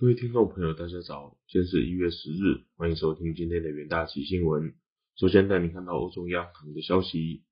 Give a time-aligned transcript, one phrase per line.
[0.00, 4.72] 各位听众朋友，大家早，今天是一月十日，欢迎收听今天的元大旗新闻。
[5.16, 7.42] 首先带你看到欧洲央行的消息。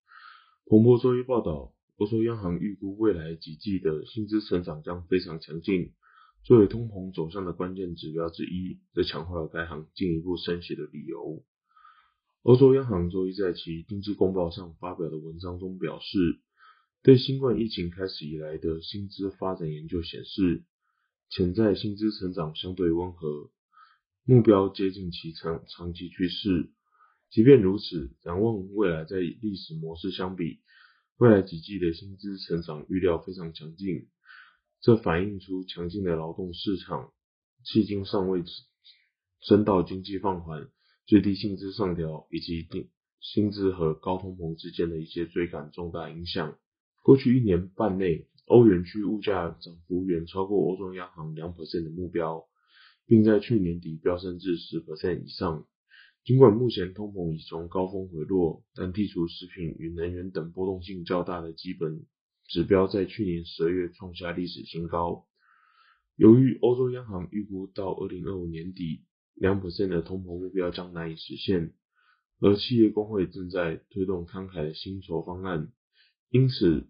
[0.66, 5.92] 彭博周一报道，欧洲央行预估未来几季的薪资成长将非常强劲，
[6.44, 11.42] 作为通膨走向的关键指标之一，这强化了该行进一步升息的理由。
[12.42, 16.38] 欧洲央行周一在其经济公报上发表的文章中表示，
[17.02, 20.62] 对新冠疫情开始以来的薪资发展研究显示。
[21.28, 23.50] 潜在薪资成长相对温和，
[24.24, 26.70] 目标接近其长长期趋势。
[27.30, 30.60] 即便如此，展望未来，在历史模式相比，
[31.18, 34.08] 未来几季的薪资成长预料非常强劲。
[34.80, 37.12] 这反映出强劲的劳动市场，
[37.64, 38.44] 迄今尚未
[39.40, 40.68] 升到经济放缓、
[41.06, 42.68] 最低薪资上调以及
[43.20, 46.56] 薪资和高通膨之间的一些追赶重大影响。
[47.02, 48.28] 过去一年半内。
[48.46, 52.44] 欧元区物价涨幅远超过欧洲央行两 percent 的目标，
[53.04, 55.66] 并在去年底飙升至十 percent 以上。
[56.24, 62.06] 尽管目前通膨已从高峰回落，但剔除食品与能源等波动性较大的基本
[62.46, 65.26] 指标，在去年十二月创下历史新高。
[66.14, 69.02] 由于欧洲央行预估到二零二五年底
[69.34, 71.72] 两 percent 的通膨目标将难以实现，
[72.38, 75.72] 而企业工会正在推动慷慨的薪酬方案，
[76.30, 76.86] 因此。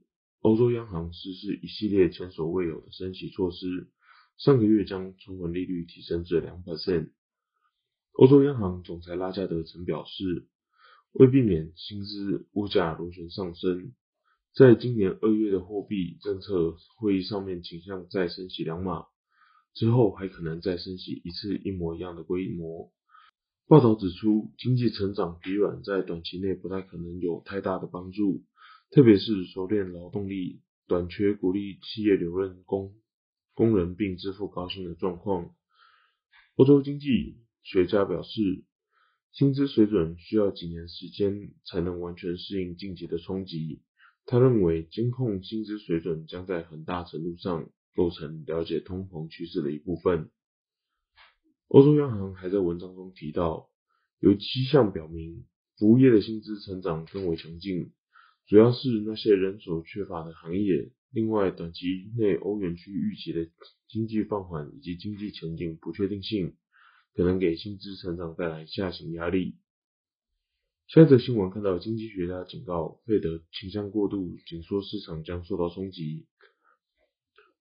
[0.47, 3.89] 欧洲央行实施一系列前所未有的升息措施，
[4.39, 7.11] 上个月将存款利率提升至两 percent。
[8.13, 10.47] 欧洲央行总裁拉加德曾表示，
[11.15, 13.93] 为避免薪资物价螺旋上升，
[14.55, 19.07] 在今年二月的货币政策会议上面倾向再升息两码，
[19.75, 22.93] 之后还可能再升息一次一模一样的规模。
[23.67, 28.45] 报道指出，经济成长疲软在短期内不太可能有太大的帮助。
[28.91, 32.95] 特别是熟练劳动力短缺，鼓励企业留任工
[33.55, 35.55] 工人并支付高薪的状况。
[36.55, 38.65] 欧洲经济学家表示，
[39.33, 43.83] 薪资水准需要几年时间才能完全适应近期的冲击。
[44.25, 50.31] 他认为，监控薪资水准将在很大程度上构成了解通膨趋势的一部分。
[51.69, 53.69] 欧洲央行还在文章中提到，
[54.21, 55.45] 有迹象表明，
[55.77, 57.93] 服务业的薪资成长更为强劲。
[58.47, 60.91] 主要是那些人手缺乏的行业。
[61.11, 63.49] 另外，短期内欧元区预期的
[63.89, 66.55] 经济放缓以及经济前景不确定性，
[67.15, 69.57] 可能给薪资成长带来下行压力。
[70.89, 76.27] 下一则新闻看到，经济学家警告，费德倾向过度紧缩市场将受到冲击。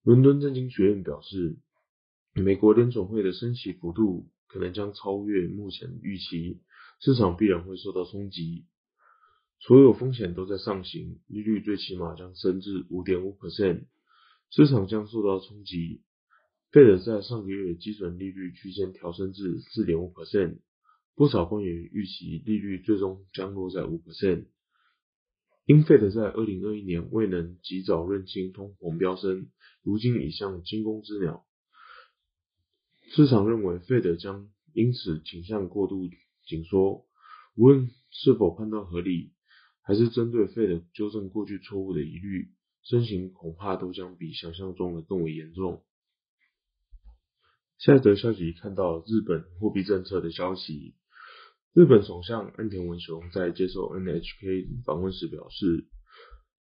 [0.04, 1.58] 伦敦政经学院表示，
[2.34, 6.60] 美国联总会的升息幅度可能将超越目前预期，
[7.00, 8.66] 市场必然会受到冲击。
[9.60, 13.86] 所有风险都在上行，利率最起码将升至五点五 percent，
[14.52, 16.04] 市场将受到冲击。
[16.72, 20.60] 费德在上个月基准利率区间调升至四点五 percent，
[21.16, 24.48] 不少官员预期利率最终将落在五 percent。
[25.66, 29.50] 因费德在二零二一年未能及早认清通膨飙升，
[29.82, 31.46] 如今已像惊弓之鸟。
[33.10, 36.10] 市场认为费德将因此倾向过度
[36.46, 37.08] 紧缩，
[37.56, 39.32] 无论是否判断合理。
[39.88, 42.50] 还是针对费的纠正过去错误的疑虑，
[42.82, 45.84] 身形恐怕都将比想象中的更为严重。
[47.78, 50.96] 下一则消息看到日本货币政策的消息，
[51.72, 55.86] 日本首相安田文雄在接受 NHK 访问时表示，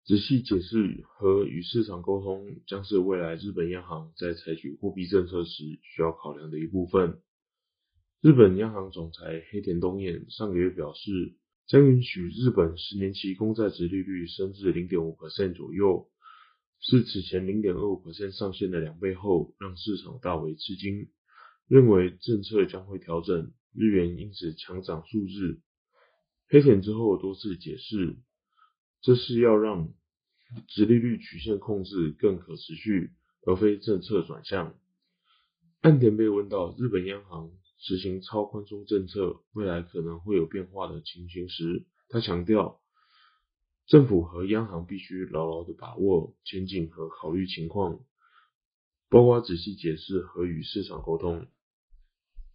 [0.04, 7.22] 仔细解释和与市场沟通将是未来日本央行在采取货币政策时需要考量的一部分。
[8.20, 11.38] 日本央行总裁黑田东彦上个月表示。
[11.66, 16.10] 将允许日本十年期公债值利率升至零点五 percent 左右，
[16.78, 21.08] 是此前零点二五 percent 上限的两倍后，让市场大为吃惊，
[21.66, 25.60] 认为政策将会调整，日元因此强涨数日。
[26.48, 28.18] 黑田之后多次解释，
[29.00, 29.88] 这是要让
[30.68, 33.12] 直利率曲线控制更可持续，
[33.46, 34.78] 而非政策转向。
[35.80, 37.50] 岸田被问到日本央行。
[37.86, 42.80] 实行超宽松政策，未来可能会有变化的情形时，他强调，
[43.86, 48.00] 政府和央行必须牢牢的把握前景和考虑情况，
[49.10, 51.46] 包括仔细解释和与市场沟通。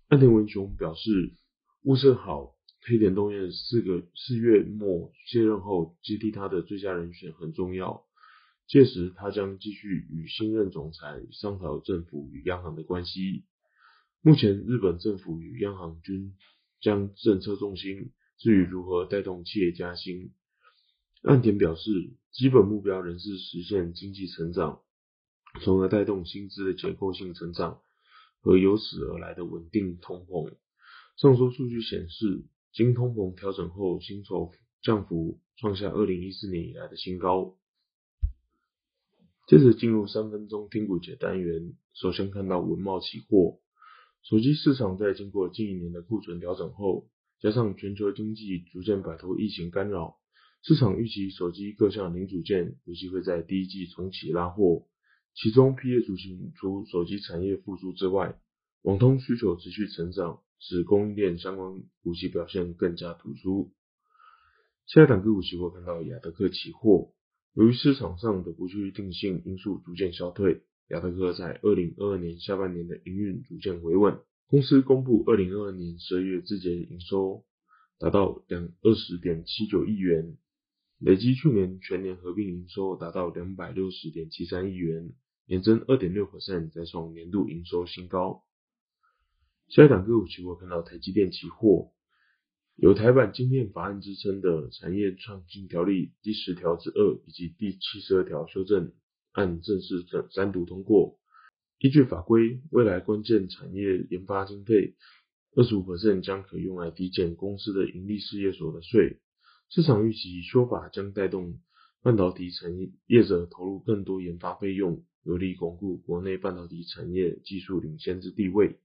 [0.07, 1.35] 岸田文雄表示，
[1.83, 8.03] 物色好黑田东彦四个四月末卸任后接替他的最佳人选很重要，
[8.67, 13.45] 届时他将继续与新任总裁商讨政府与央行的关系。
[14.21, 16.35] 目前，日本政府与央行均
[16.81, 20.33] 将政策重心置于如何带动企业加薪。
[21.21, 21.89] 岸田表示，
[22.33, 24.81] 基本目标仍是实现经济成长，
[25.61, 27.79] 从而带动薪资的结构性成长，
[28.41, 30.53] 和由此而来的稳定通膨。
[31.15, 32.43] 上周数据显示，
[32.73, 34.51] 经通膨调整后，薪酬
[34.81, 37.55] 降幅创下二零一四年以来的新高。
[39.47, 43.61] 接着进入三分钟听股解单元，首先看到文茂期货。
[44.23, 50.17] 手机市场在经过近一年的库存调整后，加上全球经济逐渐摆脱疫情干扰，
[50.61, 54.85] 市场预期手机各项零组件有机会在第一季重启拉货。
[55.33, 58.39] 其中，P A 主型除手机产业复苏之外，
[58.81, 63.71] 网通需求持续成长，使供应链相关股息表现更加突出。
[64.85, 67.13] 下一档个股期货看到亚德克期货。
[67.53, 74.19] 由于市场上的不确定性因素逐渐消退，亚特克在二零二二年下半年的营运逐渐回稳。
[74.47, 77.45] 公司公布二零二二年十二月自结营收
[77.99, 80.37] 达到两二十点七九亿元，
[80.97, 85.13] 累计去年全年合并营收达到两百六十点七三亿元，
[85.45, 88.43] 年增二点六 percent，再创年度营收新高。
[89.67, 91.91] 下一档个股期货看到台积电期货。
[92.75, 98.93] 有台版晶片法案之称的产业创新条例第十条之二以及第七十二条修正
[99.39, 101.17] 案正式三三读通过。
[101.79, 104.95] 依据法规，未来关键产业研发经费
[105.55, 105.85] 二十五
[106.21, 109.19] 将可用来抵减公司的盈利事业所得税。
[109.69, 111.59] 市场预期修法将带动
[112.01, 112.71] 半导体产
[113.07, 118.79] 业者投入更多研发费用，有力巩固国内半导体产业技术领先之地位。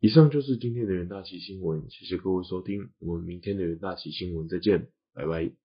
[0.00, 5.63] 以上就是今天的元大旗新闻，谢谢各位收听，我们明天的元大旗新闻再见，拜拜。